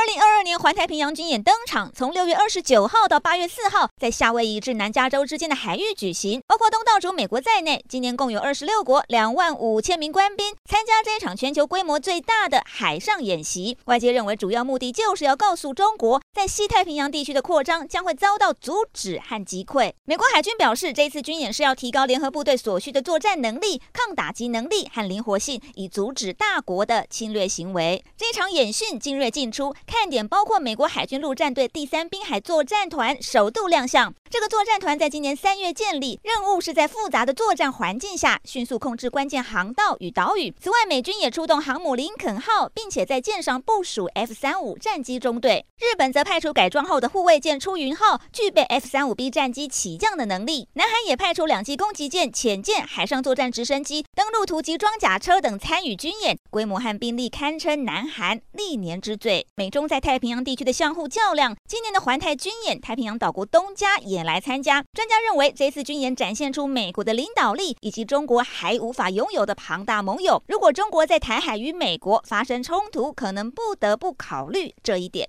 [0.00, 13.76] 二零二二年环太平洋军演登场，从六月二十九号到八月四号，在夏威夷至南加州之间的海域举行，包括东道主美国在内，今年共有二十六国两万五千名官兵参加这一场全球规模最大的海上演习。
[13.84, 19.92] 外界认为，主要目的就是要告诉中国，在西太平洋地区的扩张将会遭到阻止和击溃。
[20.06, 28.02] 美国海军表示，这次军演是要提高联合部队所需的作战能力、抗打击能力和灵活性，以阻止大国的侵略行为。
[28.16, 29.74] 这场演训精锐进出。
[29.90, 34.14] 看点包括美国海军陆战队第三滨海作战团首度亮相。
[34.30, 40.54] 这个作战团在今年三月建立，任务是在复杂的作战环境下迅速控制关键航道与岛屿。
[40.60, 45.66] 此外，美军也出动航母林肯号，并且在舰上部署 F 三五战机中队。
[45.80, 50.68] 日本则派出改装后的护卫舰出云号，具备 F 三五 B 战机起降的能力。
[50.74, 59.44] 南韩也派出两栖攻击舰、潜舰、海上作战直升机、登陆突击装甲车等参与军演，规模和兵力堪称南韩历年之最。
[59.56, 64.84] 美在太平洋地区的相互较量，今年的环太军演，太平洋岛国东家也来参加。
[64.92, 70.42] 专家认为，这次军演展现出美国的领导力以及中国还无法拥有的庞大盟友。
[70.46, 75.28] 如果中国在台海与美国发生冲突，可能不得不考虑这一点。